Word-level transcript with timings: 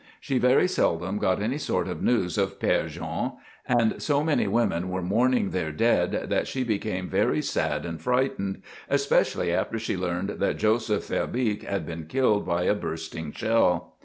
She 0.19 0.39
very 0.39 0.67
seldom 0.67 1.19
got 1.19 1.39
any 1.43 1.59
sort 1.59 1.87
of 1.87 2.01
news 2.01 2.35
of 2.39 2.57
Père 2.57 2.87
Jean, 2.87 3.33
and 3.67 4.01
so 4.01 4.23
many 4.23 4.47
women 4.47 4.89
were 4.89 5.03
mourning 5.03 5.51
their 5.51 5.71
dead 5.71 6.25
that 6.27 6.47
she 6.47 6.63
became 6.63 7.07
very 7.07 7.39
sad 7.43 7.85
and 7.85 8.01
frightened, 8.01 8.63
especially 8.89 9.53
after 9.53 9.77
she 9.77 9.95
learned 9.95 10.29
that 10.39 10.57
Joseph 10.57 11.07
Verbeeck 11.07 11.61
had 11.61 11.85
been 11.85 12.07
killed 12.07 12.47
by 12.47 12.63
a 12.63 12.73
bursting 12.73 13.31
shell. 13.31 13.93